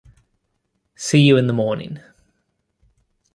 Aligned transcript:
See 0.95 1.19
you 1.21 1.37
in 1.37 1.45
the 1.45 1.53
morning. 1.53 1.99